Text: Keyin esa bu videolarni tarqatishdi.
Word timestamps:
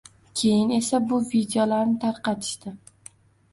Keyin 0.39 0.71
esa 0.77 1.01
bu 1.11 1.19
videolarni 1.35 2.01
tarqatishdi. 2.07 2.77